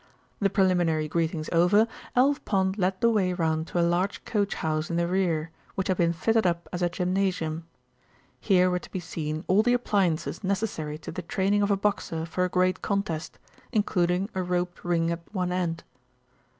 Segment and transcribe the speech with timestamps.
[0.39, 4.89] The preliminary greetings over, Alf Pond led the way round to a large coach house
[4.89, 7.67] in the rear, which had been fitted up as a gymnasium.
[8.39, 12.25] Here were to be seen all the appliances necessary to the training of a boxer
[12.25, 13.37] for a great contest,
[13.71, 15.83] including a roped ring at one end.